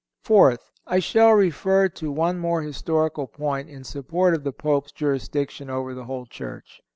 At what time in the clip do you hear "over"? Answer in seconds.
5.69-5.93